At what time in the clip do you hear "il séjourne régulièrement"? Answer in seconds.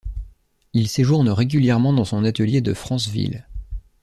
0.73-1.93